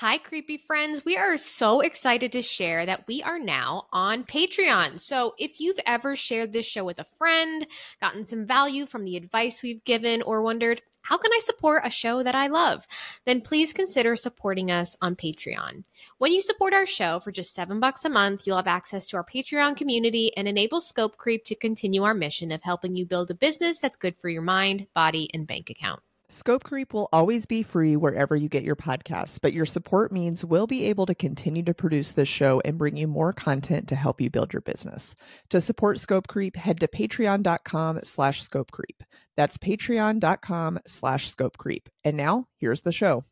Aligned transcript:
Hi, 0.00 0.16
creepy 0.16 0.56
friends. 0.56 1.04
We 1.04 1.18
are 1.18 1.36
so 1.36 1.80
excited 1.80 2.32
to 2.32 2.40
share 2.40 2.86
that 2.86 3.06
we 3.06 3.22
are 3.22 3.38
now 3.38 3.86
on 3.92 4.24
Patreon. 4.24 4.98
So, 4.98 5.34
if 5.36 5.60
you've 5.60 5.78
ever 5.84 6.16
shared 6.16 6.54
this 6.54 6.64
show 6.64 6.84
with 6.84 7.00
a 7.00 7.04
friend, 7.04 7.66
gotten 8.00 8.24
some 8.24 8.46
value 8.46 8.86
from 8.86 9.04
the 9.04 9.18
advice 9.18 9.62
we've 9.62 9.84
given, 9.84 10.22
or 10.22 10.42
wondered, 10.42 10.80
how 11.02 11.18
can 11.18 11.30
I 11.34 11.40
support 11.42 11.82
a 11.84 11.90
show 11.90 12.22
that 12.22 12.34
I 12.34 12.46
love? 12.46 12.86
Then 13.26 13.42
please 13.42 13.74
consider 13.74 14.16
supporting 14.16 14.70
us 14.70 14.96
on 15.02 15.16
Patreon. 15.16 15.84
When 16.16 16.32
you 16.32 16.40
support 16.40 16.72
our 16.72 16.86
show 16.86 17.20
for 17.20 17.30
just 17.30 17.52
seven 17.52 17.78
bucks 17.78 18.02
a 18.06 18.08
month, 18.08 18.46
you'll 18.46 18.56
have 18.56 18.66
access 18.66 19.06
to 19.08 19.18
our 19.18 19.24
Patreon 19.24 19.76
community 19.76 20.34
and 20.34 20.48
enable 20.48 20.80
Scope 20.80 21.18
Creep 21.18 21.44
to 21.44 21.54
continue 21.54 22.04
our 22.04 22.14
mission 22.14 22.52
of 22.52 22.62
helping 22.62 22.96
you 22.96 23.04
build 23.04 23.30
a 23.30 23.34
business 23.34 23.80
that's 23.80 23.96
good 23.96 24.16
for 24.16 24.30
your 24.30 24.40
mind, 24.40 24.86
body, 24.94 25.28
and 25.34 25.46
bank 25.46 25.68
account. 25.68 26.00
Scope 26.32 26.62
Creep 26.62 26.94
will 26.94 27.08
always 27.12 27.44
be 27.44 27.64
free 27.64 27.96
wherever 27.96 28.36
you 28.36 28.48
get 28.48 28.62
your 28.62 28.76
podcasts, 28.76 29.40
but 29.42 29.52
your 29.52 29.66
support 29.66 30.12
means 30.12 30.44
we'll 30.44 30.68
be 30.68 30.84
able 30.84 31.04
to 31.06 31.14
continue 31.14 31.64
to 31.64 31.74
produce 31.74 32.12
this 32.12 32.28
show 32.28 32.62
and 32.64 32.78
bring 32.78 32.96
you 32.96 33.08
more 33.08 33.32
content 33.32 33.88
to 33.88 33.96
help 33.96 34.20
you 34.20 34.30
build 34.30 34.52
your 34.52 34.62
business. 34.62 35.16
To 35.48 35.60
support 35.60 35.98
Scope 35.98 36.28
Creep, 36.28 36.54
head 36.54 36.78
to 36.80 36.86
patreon.com 36.86 38.00
slash 38.04 38.42
scope 38.44 38.70
creep. 38.70 39.02
That's 39.36 39.58
patreon.com 39.58 40.78
slash 40.86 41.28
scope 41.28 41.58
creep. 41.58 41.88
And 42.04 42.16
now, 42.16 42.46
here's 42.58 42.82
the 42.82 42.92
show. 42.92 43.24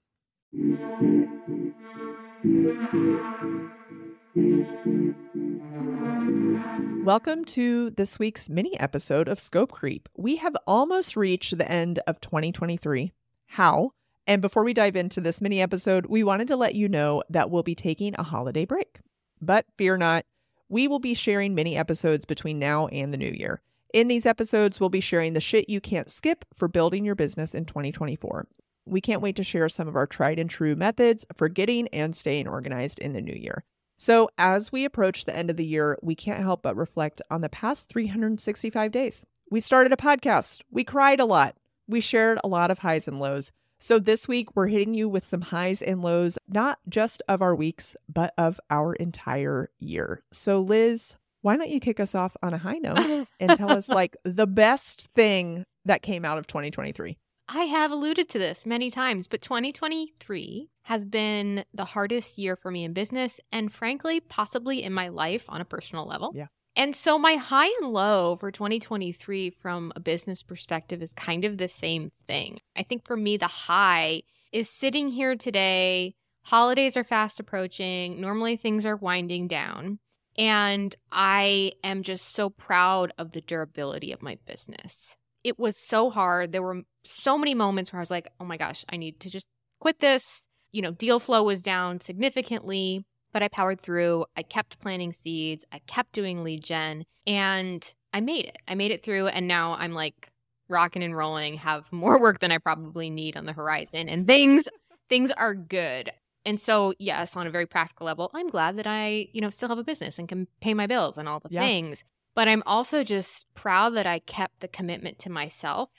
Welcome 7.04 7.44
to 7.46 7.90
this 7.90 8.18
week's 8.18 8.48
mini 8.48 8.78
episode 8.78 9.28
of 9.28 9.40
Scope 9.40 9.72
Creep. 9.72 10.08
We 10.16 10.36
have 10.36 10.56
almost 10.66 11.16
reached 11.16 11.56
the 11.56 11.70
end 11.70 12.00
of 12.06 12.20
2023. 12.20 13.12
How? 13.46 13.92
And 14.26 14.42
before 14.42 14.62
we 14.62 14.74
dive 14.74 14.94
into 14.94 15.20
this 15.20 15.40
mini 15.40 15.62
episode, 15.62 16.06
we 16.06 16.22
wanted 16.22 16.48
to 16.48 16.56
let 16.56 16.74
you 16.74 16.88
know 16.88 17.22
that 17.30 17.50
we'll 17.50 17.62
be 17.62 17.74
taking 17.74 18.14
a 18.18 18.22
holiday 18.22 18.66
break. 18.66 19.00
But 19.40 19.64
fear 19.78 19.96
not, 19.96 20.26
we 20.68 20.86
will 20.86 20.98
be 20.98 21.14
sharing 21.14 21.54
mini 21.54 21.76
episodes 21.76 22.26
between 22.26 22.58
now 22.58 22.88
and 22.88 23.12
the 23.12 23.16
new 23.16 23.30
year. 23.30 23.62
In 23.94 24.08
these 24.08 24.26
episodes, 24.26 24.78
we'll 24.78 24.90
be 24.90 25.00
sharing 25.00 25.32
the 25.32 25.40
shit 25.40 25.70
you 25.70 25.80
can't 25.80 26.10
skip 26.10 26.44
for 26.54 26.68
building 26.68 27.06
your 27.06 27.14
business 27.14 27.54
in 27.54 27.64
2024. 27.64 28.46
We 28.84 29.00
can't 29.00 29.22
wait 29.22 29.36
to 29.36 29.42
share 29.42 29.68
some 29.70 29.88
of 29.88 29.96
our 29.96 30.06
tried 30.06 30.38
and 30.38 30.50
true 30.50 30.76
methods 30.76 31.24
for 31.36 31.48
getting 31.48 31.88
and 31.88 32.14
staying 32.14 32.48
organized 32.48 32.98
in 32.98 33.14
the 33.14 33.22
new 33.22 33.34
year. 33.34 33.64
So, 34.00 34.30
as 34.38 34.70
we 34.70 34.84
approach 34.84 35.24
the 35.24 35.36
end 35.36 35.50
of 35.50 35.56
the 35.56 35.66
year, 35.66 35.98
we 36.02 36.14
can't 36.14 36.40
help 36.40 36.62
but 36.62 36.76
reflect 36.76 37.20
on 37.32 37.40
the 37.40 37.48
past 37.48 37.88
365 37.88 38.92
days. 38.92 39.26
We 39.50 39.58
started 39.58 39.92
a 39.92 39.96
podcast, 39.96 40.60
we 40.70 40.84
cried 40.84 41.18
a 41.18 41.24
lot, 41.24 41.56
we 41.88 42.00
shared 42.00 42.38
a 42.44 42.48
lot 42.48 42.70
of 42.70 42.78
highs 42.78 43.08
and 43.08 43.18
lows. 43.18 43.50
So, 43.80 43.98
this 43.98 44.28
week, 44.28 44.54
we're 44.54 44.68
hitting 44.68 44.94
you 44.94 45.08
with 45.08 45.26
some 45.26 45.40
highs 45.40 45.82
and 45.82 46.00
lows, 46.00 46.38
not 46.48 46.78
just 46.88 47.22
of 47.28 47.42
our 47.42 47.56
weeks, 47.56 47.96
but 48.08 48.34
of 48.38 48.60
our 48.70 48.94
entire 48.94 49.68
year. 49.80 50.22
So, 50.30 50.60
Liz, 50.60 51.16
why 51.42 51.56
don't 51.56 51.68
you 51.68 51.80
kick 51.80 51.98
us 51.98 52.14
off 52.14 52.36
on 52.40 52.54
a 52.54 52.58
high 52.58 52.78
note 52.78 53.26
and 53.40 53.56
tell 53.56 53.72
us, 53.72 53.88
like, 53.88 54.16
the 54.22 54.46
best 54.46 55.08
thing 55.16 55.64
that 55.84 56.02
came 56.02 56.24
out 56.24 56.38
of 56.38 56.46
2023? 56.46 57.18
I 57.48 57.64
have 57.64 57.90
alluded 57.90 58.28
to 58.28 58.38
this 58.38 58.66
many 58.66 58.90
times, 58.90 59.26
but 59.26 59.42
2023 59.42 60.68
has 60.88 61.04
been 61.04 61.62
the 61.74 61.84
hardest 61.84 62.38
year 62.38 62.56
for 62.56 62.70
me 62.70 62.82
in 62.82 62.94
business 62.94 63.40
and 63.52 63.70
frankly, 63.70 64.20
possibly 64.20 64.82
in 64.82 64.90
my 64.90 65.08
life 65.08 65.44
on 65.50 65.60
a 65.60 65.64
personal 65.66 66.06
level. 66.06 66.32
Yeah. 66.34 66.46
And 66.76 66.96
so 66.96 67.18
my 67.18 67.34
high 67.34 67.70
and 67.82 67.92
low 67.92 68.38
for 68.40 68.50
2023 68.50 69.50
from 69.50 69.92
a 69.96 70.00
business 70.00 70.42
perspective 70.42 71.02
is 71.02 71.12
kind 71.12 71.44
of 71.44 71.58
the 71.58 71.68
same 71.68 72.10
thing. 72.26 72.60
I 72.74 72.84
think 72.84 73.06
for 73.06 73.18
me, 73.18 73.36
the 73.36 73.48
high 73.48 74.22
is 74.50 74.70
sitting 74.70 75.10
here 75.10 75.36
today. 75.36 76.14
Holidays 76.44 76.96
are 76.96 77.04
fast 77.04 77.38
approaching. 77.38 78.18
Normally 78.18 78.56
things 78.56 78.86
are 78.86 78.96
winding 78.96 79.46
down. 79.46 79.98
And 80.38 80.96
I 81.12 81.72
am 81.84 82.02
just 82.02 82.34
so 82.34 82.48
proud 82.48 83.12
of 83.18 83.32
the 83.32 83.42
durability 83.42 84.10
of 84.10 84.22
my 84.22 84.38
business. 84.46 85.18
It 85.44 85.58
was 85.58 85.76
so 85.76 86.08
hard. 86.08 86.52
There 86.52 86.62
were 86.62 86.80
so 87.04 87.36
many 87.36 87.54
moments 87.54 87.92
where 87.92 88.00
I 88.00 88.00
was 88.00 88.10
like, 88.10 88.32
oh 88.40 88.46
my 88.46 88.56
gosh, 88.56 88.86
I 88.88 88.96
need 88.96 89.20
to 89.20 89.28
just 89.28 89.48
quit 89.80 90.00
this. 90.00 90.44
You 90.72 90.82
know, 90.82 90.90
deal 90.92 91.20
flow 91.20 91.42
was 91.42 91.62
down 91.62 92.00
significantly, 92.00 93.04
but 93.32 93.42
I 93.42 93.48
powered 93.48 93.80
through. 93.80 94.26
I 94.36 94.42
kept 94.42 94.78
planting 94.80 95.12
seeds, 95.12 95.64
I 95.72 95.80
kept 95.86 96.12
doing 96.12 96.44
lead 96.44 96.64
gen, 96.64 97.04
and 97.26 97.94
I 98.12 98.20
made 98.20 98.46
it. 98.46 98.58
I 98.66 98.74
made 98.74 98.90
it 98.90 99.02
through. 99.02 99.28
And 99.28 99.48
now 99.48 99.74
I'm 99.74 99.92
like 99.92 100.30
rocking 100.68 101.02
and 101.02 101.16
rolling, 101.16 101.54
have 101.54 101.90
more 101.92 102.20
work 102.20 102.40
than 102.40 102.52
I 102.52 102.58
probably 102.58 103.10
need 103.10 103.36
on 103.36 103.46
the 103.46 103.52
horizon. 103.52 104.08
And 104.08 104.26
things 104.26 104.68
things 105.08 105.30
are 105.32 105.54
good. 105.54 106.10
And 106.44 106.60
so, 106.60 106.94
yes, 106.98 107.36
on 107.36 107.46
a 107.46 107.50
very 107.50 107.66
practical 107.66 108.06
level, 108.06 108.30
I'm 108.34 108.48
glad 108.48 108.76
that 108.76 108.86
I, 108.86 109.28
you 109.32 109.40
know, 109.40 109.50
still 109.50 109.68
have 109.68 109.78
a 109.78 109.84
business 109.84 110.18
and 110.18 110.28
can 110.28 110.46
pay 110.60 110.72
my 110.72 110.86
bills 110.86 111.18
and 111.18 111.28
all 111.28 111.40
the 111.40 111.48
yeah. 111.50 111.60
things. 111.60 112.04
But 112.34 112.48
I'm 112.48 112.62
also 112.64 113.04
just 113.04 113.52
proud 113.54 113.90
that 113.96 114.06
I 114.06 114.20
kept 114.20 114.60
the 114.60 114.68
commitment 114.68 115.18
to 115.20 115.30
myself 115.30 115.90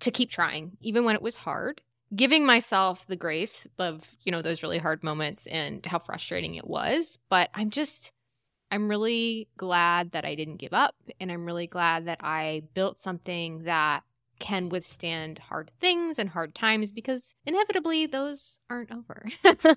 to 0.00 0.10
keep 0.10 0.28
trying, 0.28 0.76
even 0.80 1.04
when 1.04 1.14
it 1.14 1.22
was 1.22 1.36
hard, 1.36 1.80
giving 2.14 2.46
myself 2.46 3.06
the 3.06 3.16
grace 3.16 3.66
of, 3.78 4.16
you 4.24 4.32
know, 4.32 4.42
those 4.42 4.62
really 4.62 4.78
hard 4.78 5.02
moments 5.02 5.46
and 5.46 5.84
how 5.86 5.98
frustrating 5.98 6.54
it 6.54 6.66
was. 6.66 7.18
But 7.28 7.50
I'm 7.54 7.70
just, 7.70 8.12
I'm 8.70 8.88
really 8.88 9.48
glad 9.56 10.12
that 10.12 10.24
I 10.24 10.34
didn't 10.34 10.56
give 10.56 10.72
up. 10.72 10.94
And 11.20 11.30
I'm 11.30 11.44
really 11.44 11.66
glad 11.66 12.06
that 12.06 12.18
I 12.22 12.62
built 12.74 12.98
something 12.98 13.64
that 13.64 14.02
can 14.38 14.68
withstand 14.68 15.38
hard 15.38 15.70
things 15.80 16.18
and 16.18 16.28
hard 16.28 16.54
times 16.54 16.90
because 16.90 17.34
inevitably 17.46 18.06
those 18.06 18.60
aren't 18.68 18.90
over. 18.92 19.26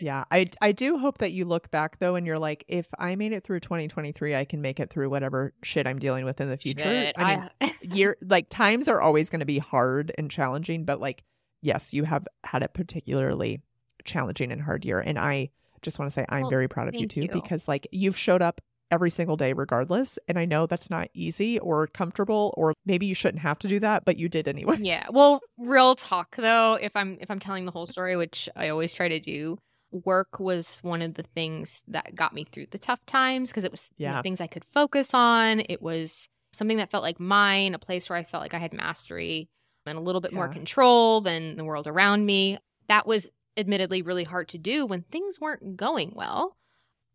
yeah, 0.00 0.24
I 0.30 0.48
I 0.60 0.72
do 0.72 0.98
hope 0.98 1.18
that 1.18 1.32
you 1.32 1.44
look 1.44 1.70
back 1.70 1.98
though 1.98 2.14
and 2.14 2.26
you're 2.26 2.38
like 2.38 2.64
if 2.68 2.86
I 2.98 3.16
made 3.16 3.32
it 3.32 3.44
through 3.44 3.60
2023, 3.60 4.34
I 4.34 4.44
can 4.44 4.60
make 4.60 4.80
it 4.80 4.90
through 4.90 5.10
whatever 5.10 5.52
shit 5.62 5.86
I'm 5.86 5.98
dealing 5.98 6.24
with 6.24 6.40
in 6.40 6.48
the 6.48 6.56
future. 6.56 6.84
Shit, 6.84 7.16
I 7.18 7.36
mean, 7.36 7.50
I... 7.60 7.72
year 7.82 8.16
like 8.22 8.48
times 8.48 8.88
are 8.88 9.00
always 9.00 9.28
going 9.28 9.40
to 9.40 9.46
be 9.46 9.58
hard 9.58 10.12
and 10.16 10.30
challenging, 10.30 10.84
but 10.84 11.00
like 11.00 11.24
yes, 11.66 11.92
you 11.92 12.04
have 12.04 12.26
had 12.44 12.62
a 12.62 12.68
particularly 12.68 13.60
challenging 14.04 14.52
and 14.52 14.62
hard 14.62 14.84
year 14.84 15.00
and 15.00 15.18
I 15.18 15.50
just 15.82 15.98
want 15.98 16.10
to 16.10 16.12
say 16.12 16.24
I'm 16.28 16.42
well, 16.42 16.50
very 16.50 16.68
proud 16.68 16.88
of 16.88 16.94
you 16.94 17.06
too 17.06 17.22
you. 17.22 17.28
because 17.28 17.68
like 17.68 17.86
you've 17.90 18.16
showed 18.16 18.42
up 18.42 18.60
every 18.90 19.10
single 19.10 19.36
day 19.36 19.52
regardless 19.52 20.16
and 20.28 20.38
i 20.38 20.44
know 20.44 20.64
that's 20.64 20.90
not 20.90 21.08
easy 21.12 21.58
or 21.58 21.88
comfortable 21.88 22.54
or 22.56 22.72
maybe 22.84 23.04
you 23.04 23.14
shouldn't 23.14 23.42
have 23.42 23.58
to 23.58 23.66
do 23.66 23.80
that 23.80 24.04
but 24.04 24.16
you 24.16 24.28
did 24.28 24.46
anyway 24.46 24.76
yeah 24.80 25.04
well 25.10 25.40
real 25.58 25.96
talk 25.96 26.36
though 26.36 26.78
if 26.80 26.92
i'm 26.94 27.18
if 27.20 27.28
i'm 27.28 27.40
telling 27.40 27.64
the 27.64 27.72
whole 27.72 27.86
story 27.86 28.16
which 28.16 28.48
i 28.54 28.68
always 28.68 28.92
try 28.92 29.08
to 29.08 29.18
do 29.18 29.58
work 30.04 30.38
was 30.38 30.78
one 30.82 31.02
of 31.02 31.14
the 31.14 31.24
things 31.34 31.82
that 31.88 32.14
got 32.14 32.32
me 32.32 32.46
through 32.52 32.66
the 32.70 32.78
tough 32.78 33.04
times 33.06 33.50
because 33.50 33.64
it 33.64 33.72
was 33.72 33.90
yeah. 33.96 34.22
things 34.22 34.40
i 34.40 34.46
could 34.46 34.64
focus 34.64 35.10
on 35.12 35.60
it 35.68 35.82
was 35.82 36.28
something 36.52 36.76
that 36.76 36.90
felt 36.90 37.02
like 37.02 37.18
mine 37.18 37.74
a 37.74 37.78
place 37.78 38.08
where 38.08 38.18
i 38.18 38.22
felt 38.22 38.40
like 38.40 38.54
i 38.54 38.58
had 38.58 38.72
mastery 38.72 39.48
and 39.86 39.98
a 39.98 40.02
little 40.02 40.20
bit 40.20 40.32
yeah. 40.32 40.36
more 40.36 40.48
control 40.48 41.20
than 41.20 41.56
the 41.56 41.64
world 41.64 41.86
around 41.86 42.26
me 42.26 42.58
that 42.88 43.06
was 43.06 43.30
admittedly 43.56 44.02
really 44.02 44.24
hard 44.24 44.48
to 44.48 44.58
do 44.58 44.84
when 44.84 45.02
things 45.02 45.40
weren't 45.40 45.76
going 45.76 46.12
well 46.14 46.56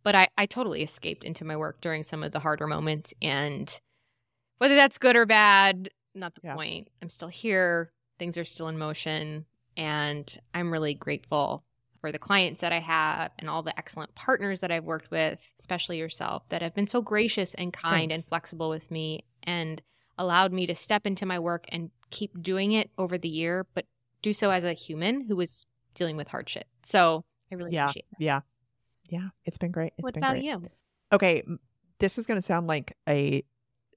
but 0.04 0.16
I, 0.16 0.28
I 0.38 0.46
totally 0.46 0.84
escaped 0.84 1.24
into 1.24 1.46
my 1.46 1.56
work 1.56 1.82
during 1.82 2.04
some 2.04 2.24
of 2.24 2.32
the 2.32 2.40
harder 2.40 2.68
moments. 2.68 3.14
And 3.22 3.80
whether 4.58 4.76
that's 4.76 4.98
good 4.98 5.16
or 5.16 5.26
bad, 5.26 5.90
not 6.16 6.36
the 6.36 6.42
yeah. 6.44 6.56
point. 6.56 6.90
I'm 7.02 7.10
still 7.10 7.28
here. 7.28 7.92
Things 8.20 8.38
are 8.38 8.46
still 8.46 8.68
in 8.68 8.78
motion. 8.78 9.46
And 9.78 10.40
I'm 10.54 10.72
really 10.72 10.94
grateful 10.94 11.64
for 12.00 12.12
the 12.12 12.20
clients 12.20 12.62
that 12.62 12.74
I 12.74 12.80
have 12.80 13.32
and 13.38 13.50
all 13.50 13.62
the 13.62 13.78
excellent 13.78 14.14
partners 14.16 14.62
that 14.62 14.72
I've 14.72 14.84
worked 14.84 15.12
with, 15.12 15.40
especially 15.60 16.00
yourself, 16.00 16.44
that 16.50 16.62
have 16.62 16.74
been 16.74 16.88
so 16.88 17.02
gracious 17.02 17.54
and 17.54 17.72
kind 17.72 18.10
Thanks. 18.10 18.16
and 18.16 18.26
flexible 18.26 18.70
with 18.70 18.90
me 18.90 19.24
and 19.44 19.82
allowed 20.18 20.52
me 20.52 20.66
to 20.68 20.76
step 20.76 21.06
into 21.06 21.26
my 21.26 21.40
work 21.40 21.66
and 21.70 21.92
keep 22.10 22.42
doing 22.42 22.74
it 22.74 22.90
over 22.98 23.18
the 23.18 23.30
year, 23.30 23.66
but 23.74 23.86
do 24.22 24.34
so 24.34 24.52
as 24.52 24.64
a 24.64 24.74
human 24.74 25.22
who 25.22 25.36
was 25.36 25.66
dealing 25.96 26.18
with 26.18 26.28
hardship. 26.28 26.68
So 26.84 27.24
I 27.52 27.56
really 27.56 27.74
yeah, 27.74 27.86
appreciate 27.86 28.06
that. 28.12 28.24
Yeah. 28.24 28.42
Yeah, 29.12 29.30
it's 29.46 29.58
been 29.58 29.72
great. 29.72 29.94
It's 29.98 30.04
what 30.04 30.14
been 30.14 30.24
about 30.24 30.34
great. 30.36 30.46
you? 30.46 30.70
Okay, 31.12 31.44
this 32.00 32.18
is 32.18 32.26
going 32.26 32.38
to 32.38 32.42
sound 32.42 32.68
like 32.68 32.96
a 33.08 33.44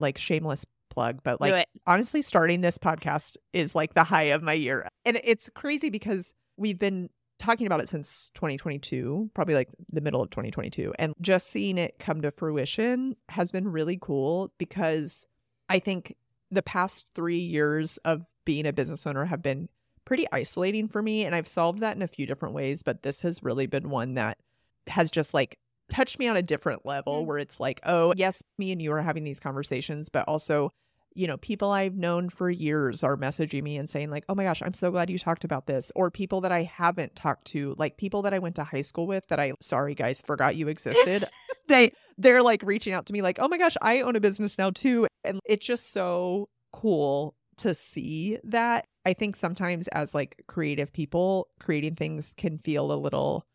like 0.00 0.18
shameless 0.18 0.66
plug, 0.90 1.20
but 1.22 1.40
like 1.40 1.68
honestly, 1.86 2.20
starting 2.20 2.62
this 2.62 2.78
podcast 2.78 3.36
is 3.52 3.76
like 3.76 3.94
the 3.94 4.02
high 4.02 4.24
of 4.24 4.42
my 4.42 4.52
year, 4.52 4.88
and 5.04 5.20
it's 5.22 5.48
crazy 5.54 5.88
because 5.88 6.34
we've 6.56 6.80
been 6.80 7.10
talking 7.38 7.66
about 7.66 7.80
it 7.80 7.88
since 7.88 8.30
2022, 8.34 9.30
probably 9.34 9.54
like 9.54 9.68
the 9.88 10.00
middle 10.00 10.20
of 10.20 10.30
2022, 10.30 10.92
and 10.98 11.14
just 11.20 11.48
seeing 11.48 11.78
it 11.78 12.00
come 12.00 12.20
to 12.22 12.32
fruition 12.32 13.14
has 13.28 13.52
been 13.52 13.68
really 13.68 13.98
cool 14.00 14.52
because 14.58 15.26
I 15.68 15.78
think 15.78 16.14
the 16.50 16.62
past 16.62 17.10
three 17.14 17.38
years 17.38 17.98
of 17.98 18.24
being 18.44 18.66
a 18.66 18.72
business 18.72 19.06
owner 19.06 19.24
have 19.24 19.42
been 19.42 19.68
pretty 20.04 20.26
isolating 20.32 20.88
for 20.88 21.02
me, 21.02 21.24
and 21.24 21.34
I've 21.34 21.48
solved 21.48 21.80
that 21.80 21.96
in 21.96 22.02
a 22.02 22.08
few 22.08 22.26
different 22.26 22.54
ways, 22.54 22.82
but 22.82 23.02
this 23.02 23.22
has 23.22 23.42
really 23.42 23.66
been 23.66 23.90
one 23.90 24.14
that 24.14 24.38
has 24.86 25.10
just 25.10 25.32
like 25.32 25.58
touched 25.88 26.18
me 26.18 26.28
on 26.28 26.36
a 26.36 26.42
different 26.42 26.84
level 26.84 27.20
mm-hmm. 27.20 27.28
where 27.28 27.38
it's 27.38 27.58
like, 27.58 27.80
oh, 27.84 28.12
yes, 28.16 28.42
me 28.58 28.72
and 28.72 28.82
you 28.82 28.92
are 28.92 29.02
having 29.02 29.24
these 29.24 29.40
conversations, 29.40 30.08
but 30.08 30.28
also 30.28 30.70
you 31.14 31.28
know, 31.28 31.36
people 31.36 31.70
I've 31.70 31.94
known 31.94 32.28
for 32.28 32.50
years 32.50 33.04
are 33.04 33.16
messaging 33.16 33.62
me 33.62 33.76
and 33.76 33.88
saying, 33.88 34.10
like, 34.10 34.24
oh 34.28 34.34
my 34.34 34.44
gosh, 34.44 34.62
I'm 34.62 34.74
so 34.74 34.90
glad 34.90 35.10
you 35.10 35.18
talked 35.18 35.44
about 35.44 35.66
this. 35.66 35.92
Or 35.94 36.10
people 36.10 36.40
that 36.40 36.52
I 36.52 36.64
haven't 36.64 37.14
talked 37.14 37.46
to, 37.48 37.74
like 37.78 37.96
people 37.96 38.22
that 38.22 38.34
I 38.34 38.40
went 38.40 38.56
to 38.56 38.64
high 38.64 38.82
school 38.82 39.06
with 39.06 39.26
that 39.28 39.38
I, 39.38 39.52
sorry 39.60 39.94
guys, 39.94 40.20
forgot 40.20 40.56
you 40.56 40.68
existed. 40.68 41.24
they, 41.68 41.92
they're 42.18 42.42
like 42.42 42.62
reaching 42.62 42.92
out 42.92 43.06
to 43.06 43.12
me, 43.12 43.22
like, 43.22 43.38
oh 43.38 43.48
my 43.48 43.58
gosh, 43.58 43.76
I 43.82 44.00
own 44.00 44.16
a 44.16 44.20
business 44.20 44.58
now 44.58 44.70
too. 44.70 45.06
And 45.24 45.40
it's 45.44 45.66
just 45.66 45.92
so 45.92 46.48
cool 46.72 47.34
to 47.58 47.74
see 47.74 48.38
that. 48.44 48.86
I 49.06 49.12
think 49.12 49.36
sometimes 49.36 49.88
as 49.88 50.14
like 50.14 50.42
creative 50.46 50.92
people, 50.92 51.48
creating 51.60 51.96
things 51.96 52.32
can 52.36 52.58
feel 52.58 52.92
a 52.92 52.94
little, 52.94 53.46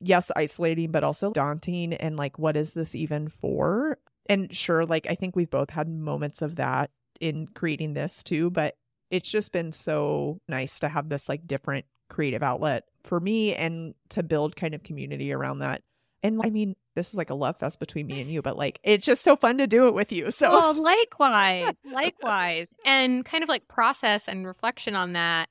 yes, 0.00 0.30
isolating, 0.36 0.90
but 0.90 1.04
also 1.04 1.32
daunting. 1.32 1.94
And 1.94 2.16
like, 2.16 2.38
what 2.38 2.56
is 2.56 2.74
this 2.74 2.94
even 2.94 3.28
for? 3.28 3.98
And 4.28 4.54
sure, 4.54 4.84
like, 4.84 5.06
I 5.08 5.14
think 5.14 5.36
we've 5.36 5.50
both 5.50 5.70
had 5.70 5.88
moments 5.88 6.42
of 6.42 6.56
that 6.56 6.90
in 7.20 7.46
creating 7.48 7.94
this 7.94 8.22
too, 8.22 8.50
but 8.50 8.74
it's 9.10 9.30
just 9.30 9.52
been 9.52 9.72
so 9.72 10.40
nice 10.48 10.78
to 10.80 10.88
have 10.88 11.08
this 11.08 11.28
like 11.28 11.46
different 11.46 11.86
creative 12.10 12.42
outlet 12.42 12.84
for 13.02 13.20
me 13.20 13.54
and 13.54 13.94
to 14.10 14.22
build 14.22 14.56
kind 14.56 14.74
of 14.74 14.82
community 14.82 15.32
around 15.32 15.60
that. 15.60 15.82
And 16.22 16.40
I 16.42 16.50
mean, 16.50 16.74
this 16.94 17.08
is 17.08 17.14
like 17.14 17.30
a 17.30 17.34
love 17.34 17.58
fest 17.58 17.78
between 17.78 18.06
me 18.06 18.20
and 18.20 18.30
you, 18.30 18.42
but 18.42 18.56
like 18.56 18.80
it's 18.82 19.06
just 19.06 19.22
so 19.22 19.36
fun 19.36 19.58
to 19.58 19.66
do 19.66 19.86
it 19.86 19.94
with 19.94 20.12
you. 20.12 20.30
So, 20.30 20.50
well, 20.50 20.74
likewise, 20.74 21.74
likewise. 21.84 22.74
And 22.84 23.24
kind 23.24 23.42
of 23.42 23.48
like 23.48 23.68
process 23.68 24.28
and 24.28 24.46
reflection 24.46 24.94
on 24.94 25.12
that. 25.12 25.48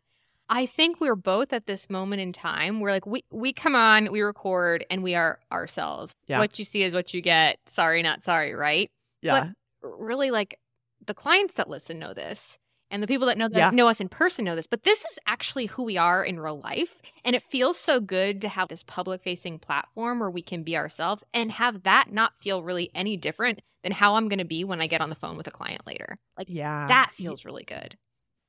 I 0.50 0.66
think 0.66 1.02
we're 1.02 1.16
both 1.16 1.52
at 1.52 1.68
this 1.68 1.90
moment 1.90 2.22
in 2.22 2.32
time 2.32 2.80
where 2.80 2.92
like 2.92 3.06
we 3.06 3.24
we 3.32 3.54
come 3.54 3.76
on, 3.76 4.12
we 4.12 4.22
record, 4.22 4.86
and 4.90 5.04
we 5.04 5.16
are 5.16 5.40
ourselves. 5.52 6.16
Yeah. 6.28 6.40
What 6.40 6.58
you 6.60 6.66
see 6.66 6.84
is 6.84 6.94
what 6.94 7.14
you 7.14 7.22
get. 7.22 7.60
Sorry, 7.68 8.02
not 8.02 8.24
sorry, 8.24 8.54
right? 8.54 8.90
yeah. 9.22 9.52
But 9.82 10.00
really, 10.00 10.32
like 10.32 10.60
the 11.06 11.14
clients 11.14 11.54
that 11.56 11.70
listen 11.70 12.00
know 12.00 12.14
this, 12.14 12.60
and 12.92 13.02
the 13.04 13.08
people 13.08 13.28
that 13.28 13.38
know 13.38 13.48
that 13.50 13.58
Yeah. 13.58 13.70
know 13.72 13.88
us 13.88 14.00
in 14.02 14.10
person 14.10 14.46
know 14.46 14.56
this. 14.56 14.68
But 14.68 14.84
this 14.84 15.00
is 15.06 15.20
actually 15.28 15.68
who 15.68 15.84
we 15.84 15.98
are 15.98 16.24
in 16.24 16.40
real 16.40 16.60
life, 16.60 17.02
and 17.26 17.36
it 17.36 17.44
feels 17.44 17.78
so 17.80 18.00
good 18.00 18.42
to 18.42 18.50
have 18.50 18.70
this 18.70 18.84
public 18.84 19.22
facing 19.24 19.60
platform 19.60 20.20
where 20.20 20.32
we 20.32 20.42
can 20.42 20.64
be 20.64 20.76
ourselves 20.78 21.24
and 21.34 21.52
have 21.52 21.84
that 21.84 22.12
not 22.12 22.38
feel 22.38 22.64
really 22.64 22.90
any 22.96 23.18
different 23.18 23.62
than 23.84 23.92
how 23.92 24.16
I'm 24.16 24.28
going 24.28 24.40
to 24.40 24.46
be 24.46 24.64
when 24.64 24.82
I 24.82 24.88
get 24.88 25.02
on 25.02 25.10
the 25.10 25.16
phone 25.16 25.38
with 25.38 25.48
a 25.48 25.52
client 25.52 25.86
later. 25.86 26.18
Like 26.38 26.48
yeah. 26.50 26.88
that 26.88 27.12
feels 27.12 27.46
really 27.46 27.64
good. 27.64 27.98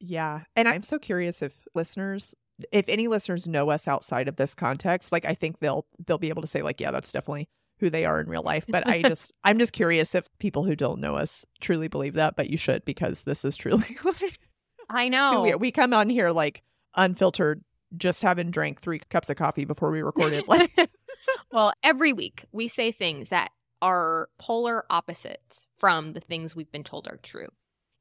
Yeah. 0.01 0.43
And 0.57 0.69
I'm 0.69 0.83
so 0.83 0.99
curious 0.99 1.43
if 1.43 1.55
listeners 1.75 2.35
if 2.73 2.87
any 2.89 3.07
listeners 3.07 3.47
know 3.47 3.71
us 3.71 3.87
outside 3.87 4.27
of 4.27 4.35
this 4.37 4.53
context, 4.55 5.13
like 5.13 5.25
I 5.25 5.35
think 5.35 5.61
they'll 5.61 5.87
they'll 6.07 6.19
be 6.19 6.29
able 6.29 6.43
to 6.43 6.49
say 6.49 6.63
like, 6.63 6.81
yeah, 6.81 6.91
that's 6.91 7.13
definitely 7.13 7.49
who 7.81 7.91
they 7.91 8.05
are 8.05 8.21
in 8.21 8.29
real 8.29 8.43
life. 8.43 8.65
But 8.69 8.87
I 8.89 9.03
just 9.07 9.33
I'm 9.45 9.59
just 9.59 9.73
curious 9.73 10.15
if 10.15 10.27
people 10.39 10.65
who 10.65 10.75
don't 10.77 11.01
know 11.01 11.17
us 11.17 11.45
truly 11.61 11.89
believe 11.89 12.15
that, 12.15 12.37
but 12.37 12.51
you 12.51 12.57
should 12.57 12.85
because 12.85 13.23
this 13.23 13.45
is 13.45 13.57
truly 13.57 13.97
I 14.91 15.09
know. 15.09 15.43
we. 15.43 15.55
We 15.55 15.71
come 15.71 15.93
on 15.93 16.09
here 16.09 16.31
like 16.31 16.63
unfiltered, 16.97 17.63
just 17.97 18.23
having 18.23 18.51
drank 18.51 18.81
three 18.81 18.99
cups 19.11 19.29
of 19.31 19.37
coffee 19.37 19.65
before 19.65 19.91
we 19.91 20.03
recorded. 20.03 20.45
Like 20.49 20.71
well, 21.53 21.73
every 21.83 22.13
week 22.13 22.45
we 22.53 22.69
say 22.69 22.93
things 22.93 23.29
that 23.29 23.51
are 23.83 24.29
polar 24.39 24.85
opposites 24.91 25.67
from 25.77 26.13
the 26.13 26.21
things 26.21 26.57
we've 26.57 26.71
been 26.73 26.85
told 26.85 27.07
are 27.07 27.19
true. 27.19 27.49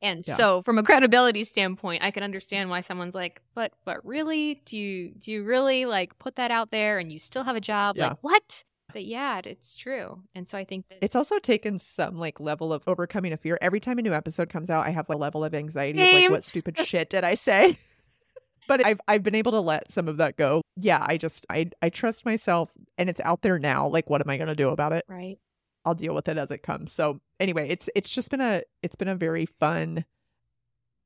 And 0.01 0.23
Yeah. 0.27 0.35
so 0.35 0.61
from 0.61 0.77
a 0.77 0.83
credibility 0.83 1.43
standpoint, 1.43 2.03
I 2.03 2.11
can 2.11 2.23
understand 2.23 2.69
why 2.69 2.81
someone's 2.81 3.15
like, 3.15 3.41
"But 3.55 3.73
but 3.83 4.05
really? 4.05 4.61
Do 4.65 4.77
you 4.77 5.13
do 5.17 5.31
you 5.31 5.43
really 5.43 5.85
like 5.85 6.17
put 6.19 6.35
that 6.35 6.51
out 6.51 6.71
there 6.71 6.99
and 6.99 7.11
you 7.11 7.17
still 7.19 7.43
have 7.43 7.55
a 7.55 7.61
job?" 7.61 7.97
Yeah. 7.97 8.09
Like, 8.09 8.17
"What?" 8.21 8.63
But 8.97 9.05
yeah, 9.05 9.41
it's 9.45 9.75
true. 9.75 10.23
And 10.33 10.47
so 10.47 10.57
I 10.57 10.65
think 10.65 10.89
that 10.89 10.97
it's 11.03 11.15
also 11.15 11.37
taken 11.37 11.77
some 11.77 12.17
like 12.17 12.39
level 12.39 12.73
of 12.73 12.81
overcoming 12.87 13.31
a 13.31 13.37
fear. 13.37 13.55
Every 13.61 13.79
time 13.79 13.99
a 13.99 14.01
new 14.01 14.11
episode 14.11 14.49
comes 14.49 14.71
out, 14.71 14.87
I 14.87 14.89
have 14.89 15.07
a 15.07 15.15
level 15.15 15.45
of 15.45 15.53
anxiety 15.53 16.01
of 16.01 16.19
like 16.19 16.31
what 16.31 16.43
stupid 16.43 16.79
shit 16.79 17.11
did 17.11 17.23
I 17.23 17.35
say? 17.35 17.77
but 18.67 18.83
I've 18.83 18.99
I've 19.07 19.21
been 19.21 19.35
able 19.35 19.51
to 19.51 19.59
let 19.59 19.91
some 19.91 20.07
of 20.07 20.17
that 20.17 20.35
go. 20.35 20.63
Yeah, 20.77 21.05
I 21.07 21.17
just 21.17 21.45
I 21.47 21.69
I 21.79 21.89
trust 21.89 22.25
myself 22.25 22.71
and 22.97 23.07
it's 23.07 23.19
out 23.19 23.43
there 23.43 23.59
now. 23.59 23.87
Like 23.87 24.09
what 24.09 24.19
am 24.19 24.31
I 24.31 24.37
going 24.37 24.47
to 24.47 24.55
do 24.55 24.69
about 24.69 24.93
it? 24.93 25.05
right. 25.07 25.37
I'll 25.85 25.93
deal 25.93 26.15
with 26.15 26.27
it 26.27 26.39
as 26.39 26.49
it 26.49 26.63
comes. 26.63 26.91
So, 26.91 27.19
anyway, 27.39 27.69
it's 27.69 27.91
it's 27.93 28.09
just 28.09 28.31
been 28.31 28.41
a 28.41 28.63
it's 28.81 28.95
been 28.95 29.09
a 29.09 29.15
very 29.15 29.45
fun 29.45 30.05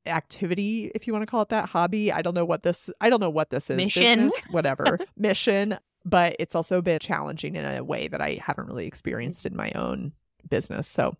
activity 0.06 0.90
if 0.94 1.06
you 1.06 1.12
want 1.12 1.24
to 1.24 1.26
call 1.26 1.42
it 1.42 1.48
that 1.50 1.68
hobby 1.68 2.10
i 2.10 2.22
don't 2.22 2.34
know 2.34 2.44
what 2.44 2.64
this 2.64 2.90
i 3.00 3.08
don't 3.08 3.20
know 3.20 3.30
what 3.30 3.50
this 3.50 3.70
is 3.70 3.76
Mission. 3.76 4.02
business, 4.02 4.44
whatever 4.50 4.98
mission 5.16 5.78
but 6.04 6.36
it's 6.38 6.54
also 6.54 6.80
been 6.82 6.98
challenging 6.98 7.56
in 7.56 7.64
a 7.64 7.82
way 7.84 8.08
that 8.08 8.20
i 8.20 8.38
haven't 8.42 8.66
really 8.66 8.86
experienced 8.86 9.46
in 9.46 9.56
my 9.56 9.70
own 9.74 10.12
business 10.48 10.88
so 10.88 11.16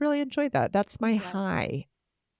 really 0.00 0.20
enjoyed 0.20 0.52
that 0.52 0.72
that's 0.72 1.00
my 1.00 1.12
Yeah. 1.12 1.18
high 1.20 1.86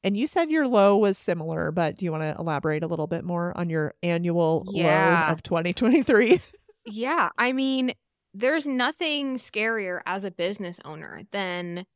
and 0.02 0.16
you 0.16 0.26
said 0.26 0.50
your 0.50 0.66
low 0.68 0.96
was 0.96 1.16
similar 1.16 1.70
but 1.70 1.96
do 1.96 2.04
you 2.04 2.10
want 2.12 2.22
to 2.24 2.34
elaborate 2.38 2.82
a 2.82 2.86
little 2.88 3.06
bit 3.06 3.24
more 3.24 3.56
on 3.56 3.70
your 3.70 3.94
annual 4.02 4.64
Yeah. 4.72 5.26
low 5.26 5.32
of 5.34 5.42
2023 5.42 6.40
Yeah, 6.86 7.30
I 7.38 7.52
mean, 7.54 7.94
there's 8.34 8.66
nothing 8.66 9.38
scarier 9.38 10.02
as 10.04 10.22
a 10.24 10.30
business 10.30 10.78
owner 10.84 11.22
than 11.32 11.86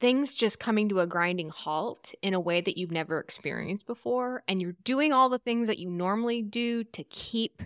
things 0.00 0.34
just 0.34 0.58
coming 0.58 0.88
to 0.88 0.98
a 0.98 1.06
grinding 1.06 1.48
halt 1.48 2.12
in 2.22 2.34
a 2.34 2.40
way 2.40 2.60
that 2.60 2.76
you've 2.76 2.90
never 2.90 3.20
experienced 3.20 3.86
before. 3.86 4.42
And 4.48 4.60
you're 4.60 4.74
doing 4.82 5.12
all 5.12 5.28
the 5.28 5.38
things 5.38 5.68
that 5.68 5.78
you 5.78 5.88
normally 5.88 6.42
do 6.42 6.82
to 6.82 7.04
keep 7.04 7.62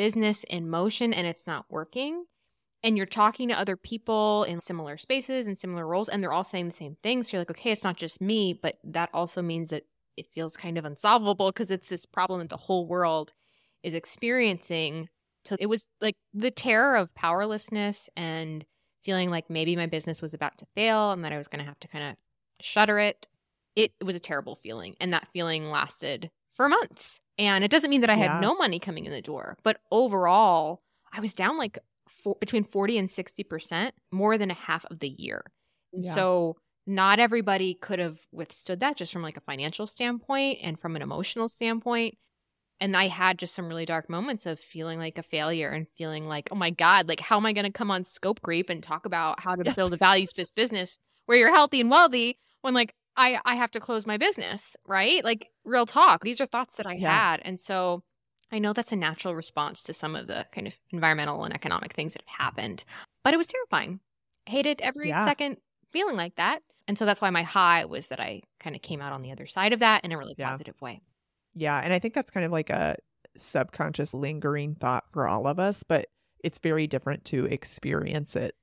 business 0.00 0.44
in 0.44 0.70
motion 0.70 1.12
and 1.12 1.26
it's 1.26 1.46
not 1.46 1.66
working. 1.68 2.24
And 2.82 2.96
you're 2.96 3.04
talking 3.04 3.48
to 3.48 3.60
other 3.60 3.76
people 3.76 4.44
in 4.44 4.58
similar 4.58 4.96
spaces 4.96 5.46
and 5.46 5.58
similar 5.58 5.86
roles, 5.86 6.08
and 6.08 6.22
they're 6.22 6.32
all 6.32 6.42
saying 6.42 6.68
the 6.68 6.72
same 6.72 6.96
things. 7.02 7.28
So 7.28 7.36
you're 7.36 7.42
like, 7.42 7.50
okay, 7.50 7.70
it's 7.70 7.84
not 7.84 7.98
just 7.98 8.18
me, 8.18 8.58
but 8.62 8.78
that 8.82 9.10
also 9.12 9.42
means 9.42 9.68
that 9.68 9.82
it 10.16 10.24
feels 10.34 10.56
kind 10.56 10.78
of 10.78 10.86
unsolvable 10.86 11.52
because 11.52 11.70
it's 11.70 11.88
this 11.88 12.06
problem 12.06 12.40
that 12.40 12.48
the 12.48 12.56
whole 12.56 12.86
world 12.86 13.34
is 13.82 13.92
experiencing. 13.92 15.10
So 15.44 15.56
it 15.60 15.66
was 15.66 15.86
like 16.00 16.16
the 16.32 16.50
terror 16.50 16.96
of 16.96 17.14
powerlessness 17.14 18.08
and 18.16 18.64
feeling 19.04 19.28
like 19.28 19.50
maybe 19.50 19.76
my 19.76 19.86
business 19.86 20.22
was 20.22 20.32
about 20.32 20.56
to 20.60 20.66
fail 20.74 21.12
and 21.12 21.22
that 21.26 21.32
I 21.34 21.36
was 21.36 21.48
going 21.48 21.62
to 21.62 21.68
have 21.68 21.80
to 21.80 21.88
kind 21.88 22.04
of 22.04 22.16
shutter 22.62 22.98
it. 22.98 23.28
It, 23.76 23.92
it 24.00 24.04
was 24.04 24.16
a 24.16 24.20
terrible 24.20 24.54
feeling. 24.54 24.96
And 24.98 25.12
that 25.12 25.28
feeling 25.34 25.70
lasted 25.70 26.30
for 26.60 26.68
months. 26.68 27.20
And 27.38 27.64
it 27.64 27.70
doesn't 27.70 27.88
mean 27.88 28.02
that 28.02 28.10
I 28.10 28.16
Yeah. 28.16 28.34
had 28.34 28.42
no 28.42 28.54
money 28.54 28.78
coming 28.78 29.06
in 29.06 29.12
the 29.12 29.22
door, 29.22 29.56
but 29.62 29.80
overall, 29.90 30.82
I 31.10 31.20
was 31.20 31.32
down 31.34 31.56
like 31.56 31.78
four, 32.06 32.36
between 32.38 32.64
40 32.64 32.98
and 32.98 33.08
60% 33.08 33.92
more 34.12 34.36
than 34.36 34.50
a 34.50 34.54
half 34.54 34.84
of 34.90 34.98
the 34.98 35.08
year. 35.08 35.42
Yeah. 35.92 36.14
So 36.14 36.56
not 36.86 37.18
everybody 37.18 37.72
could 37.74 37.98
have 37.98 38.18
withstood 38.30 38.80
that 38.80 38.96
just 38.98 39.10
from 39.10 39.22
like 39.22 39.38
a 39.38 39.42
financial 39.42 39.86
standpoint 39.86 40.58
and 40.62 40.78
from 40.78 40.96
an 40.96 41.02
emotional 41.02 41.48
standpoint. 41.48 42.18
And 42.78 42.94
I 42.94 43.08
had 43.08 43.38
just 43.38 43.54
some 43.54 43.66
really 43.66 43.86
dark 43.86 44.10
moments 44.10 44.44
of 44.44 44.60
feeling 44.60 44.98
like 44.98 45.16
a 45.16 45.22
failure 45.22 45.70
and 45.70 45.86
feeling 45.96 46.26
like, 46.26 46.48
oh 46.52 46.56
my 46.56 46.70
God, 46.70 47.08
like 47.08 47.20
how 47.20 47.38
am 47.38 47.46
I 47.46 47.54
going 47.54 47.64
to 47.64 47.72
come 47.72 47.90
on 47.90 48.04
Scope 48.04 48.42
Creep 48.42 48.68
and 48.68 48.82
talk 48.82 49.06
about 49.06 49.40
how 49.40 49.54
to 49.54 49.72
build 49.74 49.94
a 49.94 49.96
values 49.96 50.32
based 50.34 50.54
business 50.54 50.98
where 51.24 51.38
you're 51.38 51.54
healthy 51.54 51.80
and 51.80 51.90
wealthy 51.90 52.38
when 52.60 52.74
like 52.74 52.94
I, 53.16 53.40
I 53.44 53.54
have 53.54 53.70
to 53.72 53.80
close 53.80 54.06
my 54.06 54.16
business, 54.16 54.76
right? 54.86 55.24
Like 55.24 55.48
real 55.64 55.86
talk. 55.86 56.22
These 56.24 56.40
are 56.40 56.46
thoughts 56.46 56.76
that 56.76 56.86
I 56.86 56.94
Yeah. 56.94 57.10
had. 57.32 57.40
And 57.44 57.60
so 57.60 58.02
I 58.52 58.58
know 58.58 58.72
that's 58.72 58.92
a 58.92 58.96
natural 58.96 59.34
response 59.34 59.82
to 59.84 59.94
some 59.94 60.16
of 60.16 60.26
the 60.26 60.46
kind 60.52 60.66
of 60.66 60.74
environmental 60.90 61.44
and 61.44 61.54
economic 61.54 61.92
things 61.92 62.14
that 62.14 62.22
have 62.26 62.46
happened, 62.46 62.84
but 63.24 63.34
it 63.34 63.36
was 63.36 63.46
terrifying. 63.46 64.00
I 64.46 64.50
hated 64.50 64.80
every 64.80 65.08
Yeah. 65.08 65.24
second 65.26 65.58
feeling 65.92 66.16
like 66.16 66.36
that. 66.36 66.62
And 66.88 66.98
so 66.98 67.04
that's 67.06 67.20
why 67.20 67.30
my 67.30 67.42
high 67.42 67.84
was 67.84 68.08
that 68.08 68.20
I 68.20 68.42
kind 68.58 68.74
of 68.74 68.82
came 68.82 69.00
out 69.00 69.12
on 69.12 69.22
the 69.22 69.30
other 69.32 69.46
side 69.46 69.72
of 69.72 69.80
that 69.80 70.04
in 70.04 70.12
a 70.12 70.18
really 70.18 70.34
Yeah. 70.36 70.50
positive 70.50 70.80
way. 70.80 71.00
Yeah, 71.54 71.78
and 71.78 71.92
I 71.92 71.98
think 71.98 72.14
that's 72.14 72.30
kind 72.30 72.46
of 72.46 72.52
like 72.52 72.70
a 72.70 72.96
subconscious 73.36 74.12
lingering 74.14 74.74
thought 74.74 75.04
for 75.12 75.28
all 75.28 75.46
of 75.46 75.58
us, 75.58 75.82
but 75.82 76.06
it's 76.42 76.58
very 76.58 76.86
different 76.86 77.24
to 77.26 77.44
experience 77.46 78.34
it 78.34 78.56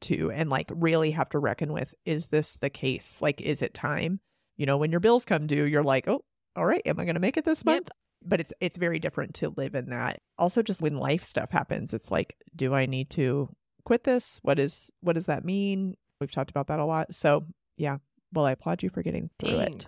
too 0.00 0.30
and 0.30 0.50
like 0.50 0.70
really 0.74 1.10
have 1.12 1.28
to 1.30 1.38
reckon 1.38 1.72
with 1.72 1.94
is 2.04 2.26
this 2.28 2.56
the 2.60 2.70
case? 2.70 3.20
Like 3.20 3.40
is 3.40 3.62
it 3.62 3.74
time? 3.74 4.20
You 4.56 4.66
know, 4.66 4.76
when 4.76 4.90
your 4.90 5.00
bills 5.00 5.24
come 5.24 5.46
due, 5.46 5.64
you're 5.64 5.82
like, 5.82 6.06
"Oh, 6.08 6.22
all 6.56 6.66
right, 6.66 6.82
am 6.84 7.00
I 7.00 7.04
going 7.04 7.14
to 7.14 7.20
make 7.20 7.36
it 7.36 7.44
this 7.44 7.60
Yep. 7.60 7.66
month?" 7.66 7.90
But 8.22 8.40
it's 8.40 8.52
it's 8.60 8.76
very 8.76 8.98
different 8.98 9.34
to 9.36 9.54
live 9.56 9.74
in 9.74 9.90
that. 9.90 10.20
Also 10.38 10.62
just 10.62 10.82
when 10.82 10.96
life 10.98 11.24
stuff 11.24 11.50
happens, 11.50 11.94
it's 11.94 12.10
like, 12.10 12.36
do 12.54 12.74
I 12.74 12.84
need 12.86 13.08
to 13.10 13.48
quit 13.84 14.04
this? 14.04 14.38
What 14.42 14.58
is 14.58 14.90
what 15.00 15.14
does 15.14 15.26
that 15.26 15.44
mean? 15.44 15.96
We've 16.20 16.30
talked 16.30 16.50
about 16.50 16.66
that 16.66 16.78
a 16.80 16.84
lot. 16.84 17.14
So, 17.14 17.46
yeah. 17.78 17.98
Well, 18.32 18.44
I 18.44 18.52
applaud 18.52 18.82
you 18.82 18.90
for 18.90 19.02
getting 19.02 19.30
through 19.38 19.58
it. 19.60 19.86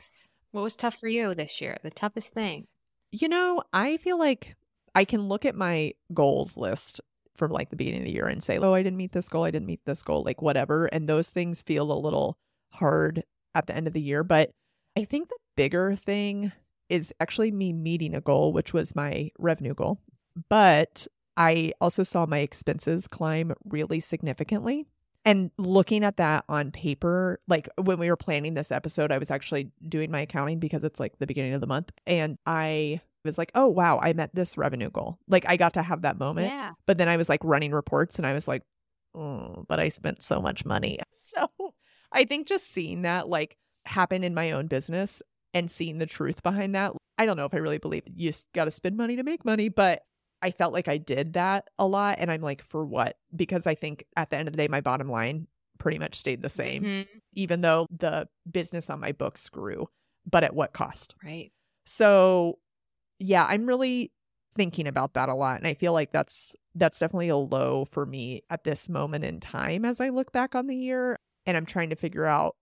What 0.53 0.63
was 0.63 0.77
tough 0.77 0.97
for 0.99 1.09
you 1.09 1.35
this 1.35 1.61
year? 1.61 1.77
The 1.83 1.91
toughest 1.91 2.33
thing? 2.33 2.67
You 3.11 3.29
know, 3.29 3.63
I 3.73 3.99
feel 3.99 4.19
like 4.19 4.57
I 4.95 5.05
can 5.05 5.29
look 5.29 5.45
at 5.45 5.55
my 5.55 5.93
goals 6.15 6.57
list 6.57 7.01
from 7.37 7.51
like 7.51 7.71
the 7.71 7.77
beginning 7.77 8.01
of 8.01 8.07
the 8.07 8.13
year 8.13 8.27
and 8.27 8.43
say, 8.43 8.59
oh, 8.59 8.75
I 8.75 8.83
didn't 8.83 8.99
meet 8.99 9.13
this 9.13 9.29
goal. 9.29 9.45
I 9.45 9.51
didn't 9.51 9.67
meet 9.67 9.85
this 9.85 10.03
goal, 10.03 10.23
like 10.25 10.43
whatever. 10.43 10.87
And 10.87 11.09
those 11.09 11.31
things 11.31 11.63
feel 11.63 11.91
a 11.91 11.99
little 11.99 12.37
hard 12.73 13.25
at 13.55 13.67
the 13.67 13.75
end 13.75 13.87
of 13.87 13.93
the 13.93 14.01
year. 14.01 14.25
But 14.25 14.51
I 14.97 15.05
think 15.05 15.29
the 15.29 15.39
bigger 15.57 15.97
thing 15.97 16.53
is 16.89 17.13
actually 17.21 17.51
me 17.51 17.73
meeting 17.73 18.15
a 18.15 18.21
goal, 18.21 18.53
which 18.53 18.73
was 18.73 18.95
my 18.95 19.31
revenue 19.39 19.75
goal. 19.75 19.99
But 20.49 21.07
I 21.37 21.73
also 21.81 22.03
saw 22.03 22.27
my 22.27 22.39
expenses 22.39 23.09
climb 23.09 23.55
really 23.65 24.01
significantly. 24.01 24.87
And 25.25 25.51
looking 25.57 26.05
at 26.05 26.17
that 26.17 26.45
on 26.49 26.73
paper, 26.73 27.41
like 27.47 27.69
when 27.81 27.99
we 27.99 28.11
were 28.11 28.17
planning 28.17 28.55
this 28.55 28.73
episode, 28.73 29.13
I 29.13 29.19
was 29.19 29.31
actually 29.31 29.71
doing 29.89 30.11
my 30.11 30.21
accounting 30.21 30.59
because 30.59 30.83
it's 30.83 30.99
like 30.99 31.19
the 31.19 31.27
beginning 31.27 31.55
of 31.55 31.61
the 31.61 31.67
month. 31.67 31.93
And 32.07 32.39
I 32.45 33.01
was 33.25 33.39
like, 33.39 33.51
oh, 33.55 33.69
wow, 33.69 33.99
I 34.03 34.13
met 34.13 34.35
this 34.35 34.57
revenue 34.59 34.91
goal. 34.91 35.19
Like 35.29 35.45
I 35.49 35.57
got 35.57 35.75
to 35.75 35.83
have 35.83 36.03
that 36.03 36.19
moment. 36.19 36.49
Yeah. 36.49 36.73
But 36.87 36.99
then 36.99 37.09
I 37.09 37.17
was 37.17 37.29
like 37.29 37.41
running 37.45 37.73
reports 37.73 38.17
and 38.19 38.27
I 38.27 38.33
was 38.35 38.49
like, 38.49 38.63
oh, 39.15 39.65
but 39.69 39.79
I 39.81 39.89
spent 39.89 40.23
so 40.23 40.41
much 40.41 40.65
money. 40.65 40.99
So 41.25 41.49
I 42.11 42.25
think 42.25 42.47
just 42.47 42.75
seeing 42.75 43.03
that 43.03 43.27
like 43.29 43.57
happen 43.87 44.23
in 44.23 44.35
my 44.35 44.51
own 44.51 44.67
business 44.67 45.23
and 45.55 45.71
seeing 45.71 45.97
the 45.97 46.05
truth 46.05 46.43
behind 46.43 46.75
that, 46.75 46.93
I 47.17 47.25
don't 47.25 47.37
know 47.39 47.47
if 47.47 47.55
I 47.55 47.59
really 47.59 47.79
believe 47.79 48.03
you 48.15 48.33
got 48.55 48.67
to 48.67 48.71
spend 48.71 48.97
money 48.99 49.17
to 49.17 49.23
make 49.23 49.43
money, 49.45 49.71
but 49.71 50.03
I 50.43 50.51
felt 50.51 50.75
like 50.75 50.89
I 50.89 50.99
did 50.99 51.35
that 51.35 51.69
a 51.79 51.87
lot. 51.87 52.17
And 52.19 52.31
I'm 52.31 52.43
like, 52.43 52.63
for 52.65 52.85
what? 52.85 53.17
Because 53.35 53.67
I 53.67 53.75
think 53.77 54.05
at 54.17 54.29
the 54.29 54.37
end 54.37 54.49
of 54.49 54.53
the 54.53 54.59
day, 54.59 54.69
my 54.69 54.81
bottom 54.83 55.09
line 55.09 55.47
pretty 55.79 55.99
much 55.99 56.17
stayed 56.17 56.43
the 56.43 56.49
same, 56.51 56.83
Mhm. 56.83 57.07
even 57.35 57.61
though 57.63 57.87
the 57.97 58.29
business 58.51 58.91
on 58.91 59.01
my 59.01 59.13
books 59.13 59.49
grew, 59.49 59.89
but 60.29 60.45
at 60.45 60.55
what 60.55 60.73
cost? 60.75 61.15
Right. 61.25 61.51
So, 61.87 62.59
yeah, 63.23 63.47
I'm 63.49 63.67
really 63.67 64.13
thinking 64.55 64.87
about 64.87 65.15
that 65.15 65.31
a 65.31 65.35
lot 65.35 65.57
and 65.57 65.67
I 65.67 65.73
feel 65.73 65.95
like 65.95 66.13
that's 66.13 66.55
that's 66.75 66.99
definitely 66.99 67.31
a 67.31 67.37
low 67.37 67.87
for 67.87 68.05
me 68.05 68.43
at 68.51 68.65
this 68.65 68.87
moment 68.87 69.25
in 69.25 69.41
time 69.41 69.83
as 69.87 69.99
I 69.99 70.11
look 70.11 70.31
back 70.31 70.55
on 70.55 70.67
the 70.67 70.77
year 70.77 71.19
and 71.47 71.57
I'm 71.57 71.65
trying 71.65 71.89
to 71.89 71.97
figure 71.97 72.27
out 72.27 72.57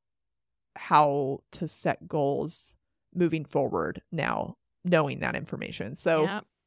how 0.76 1.40
to 1.52 1.66
set 1.66 2.06
goals 2.06 2.74
moving 3.12 3.44
forward 3.44 4.02
now 4.12 4.56
knowing 4.84 5.20
that 5.20 5.36
information. 5.36 5.96
So, 5.96 6.24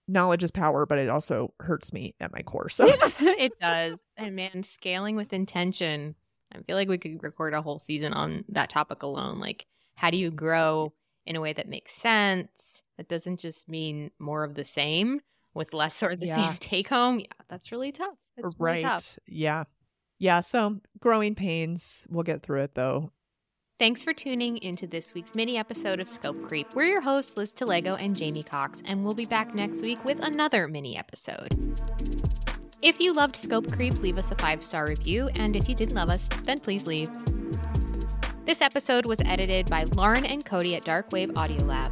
knowledge 0.08 0.44
is 0.44 0.52
power, 0.52 0.86
but 0.86 1.00
it 1.00 1.10
also 1.10 1.54
hurts 1.60 1.94
me 1.94 2.16
at 2.20 2.32
my 2.32 2.42
core. 2.42 2.70
So, 2.70 2.86
it 2.88 3.54
does. 3.62 4.02
And 4.18 4.36
man, 4.36 4.64
scaling 4.64 5.16
with 5.16 5.34
intention. 5.34 6.16
I 6.54 6.62
feel 6.62 6.76
like 6.76 6.90
we 6.90 6.98
could 7.00 7.24
record 7.24 7.54
a 7.54 7.62
whole 7.62 7.80
season 7.80 8.14
on 8.14 8.46
that 8.50 8.70
topic 8.70 9.02
alone. 9.02 9.40
Like, 9.40 9.66
how 9.96 10.12
do 10.12 10.18
you 10.18 10.30
grow 10.30 10.94
in 11.26 11.36
a 11.36 11.42
way 11.42 11.54
that 11.54 11.68
makes 11.68 11.94
sense? 11.94 12.83
That 12.98 13.08
doesn't 13.10 13.40
just 13.40 13.68
mean 13.68 14.12
more 14.20 14.44
of 14.44 14.56
the 14.56 14.64
same 14.64 15.22
with 15.54 15.74
less 15.74 16.02
or 16.04 16.16
the 16.16 16.28
Yeah. 16.28 16.50
same 16.50 16.58
take 16.60 16.88
home. 16.90 17.20
Yeah, 17.20 17.26
that's 17.50 17.72
really 17.72 17.92
tough. 17.92 18.16
It's 18.38 18.56
really 18.60 18.84
right. 18.84 18.84
tough. 18.84 19.18
Yeah. 19.28 19.64
Yeah, 20.20 20.42
so 20.42 20.80
growing 21.00 21.36
pains. 21.36 22.06
We'll 22.10 22.24
get 22.24 22.44
through 22.44 22.62
it 22.64 22.76
though. 22.76 23.12
Thanks 23.80 24.04
for 24.04 24.14
tuning 24.14 24.58
into 24.60 24.88
this 24.88 25.14
week's 25.14 25.36
mini 25.36 25.58
episode 25.58 26.00
of 26.00 26.08
Scope 26.08 26.42
Creep. 26.48 26.74
We're 26.76 26.86
your 26.86 27.02
hosts, 27.02 27.36
Liz 27.36 27.54
Talago 27.54 28.00
and 28.00 28.16
Jamie 28.16 28.44
Cox, 28.44 28.82
and 28.86 29.04
we'll 29.04 29.16
be 29.16 29.26
back 29.26 29.54
next 29.54 29.82
week 29.82 30.04
with 30.06 30.20
another 30.22 30.68
mini 30.68 30.96
episode. 30.96 31.54
If 32.82 33.00
you 33.00 33.14
loved 33.14 33.36
Scope 33.36 33.70
Creep, 33.72 34.00
leave 34.02 34.20
us 34.20 34.32
a 34.32 34.36
five 34.36 34.64
star 34.64 34.88
review, 34.88 35.30
and 35.36 35.56
if 35.56 35.68
you 35.68 35.76
didn't 35.76 35.96
love 35.96 36.10
us, 36.10 36.30
then 36.44 36.60
please 36.60 36.86
leave. 36.86 37.10
This 38.46 38.62
episode 38.62 39.06
was 39.06 39.20
edited 39.26 39.70
by 39.70 39.84
Lauren 39.96 40.26
and 40.26 40.46
Cody 40.46 40.76
at 40.76 40.84
Darkwave 40.84 41.36
Audio 41.36 41.64
Lab. 41.64 41.92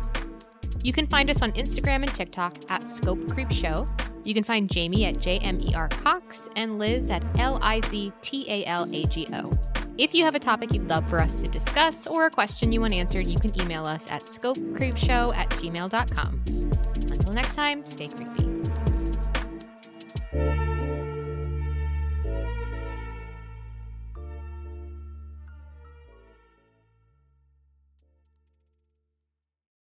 You 0.83 0.93
can 0.93 1.07
find 1.07 1.29
us 1.29 1.41
on 1.41 1.51
Instagram 1.53 2.03
and 2.03 2.13
TikTok 2.13 2.55
at 2.69 2.87
Scope 2.87 3.31
Creep 3.31 3.51
Show. 3.51 3.87
You 4.23 4.33
can 4.33 4.43
find 4.43 4.69
Jamie 4.69 5.05
at 5.05 5.15
JMER 5.15 5.89
Cox 5.89 6.47
and 6.55 6.79
Liz 6.79 7.09
at 7.09 7.23
L 7.37 7.59
I 7.61 7.81
Z 7.81 8.11
T 8.21 8.45
A 8.49 8.65
L 8.65 8.87
A 8.93 9.05
G 9.05 9.27
O. 9.33 9.57
If 9.97 10.15
you 10.15 10.23
have 10.25 10.35
a 10.35 10.39
topic 10.39 10.73
you'd 10.73 10.87
love 10.87 11.07
for 11.09 11.19
us 11.19 11.33
to 11.41 11.47
discuss 11.47 12.07
or 12.07 12.25
a 12.25 12.31
question 12.31 12.71
you 12.71 12.81
want 12.81 12.93
answered, 12.93 13.27
you 13.27 13.39
can 13.39 13.59
email 13.61 13.85
us 13.85 14.09
at 14.09 14.23
scopecreepshow 14.23 15.35
at 15.35 15.49
gmail.com. 15.51 16.41
Until 17.11 17.33
next 17.33 17.55
time, 17.55 17.85
stay 17.85 18.07
creepy. 18.07 18.50